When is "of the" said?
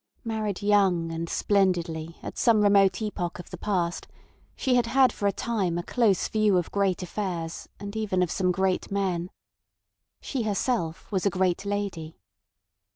3.37-3.57